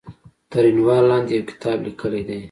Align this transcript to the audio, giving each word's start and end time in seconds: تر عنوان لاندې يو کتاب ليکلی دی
تر 0.51 0.63
عنوان 0.73 1.01
لاندې 1.09 1.31
يو 1.37 1.47
کتاب 1.49 1.77
ليکلی 1.87 2.21
دی 2.27 2.37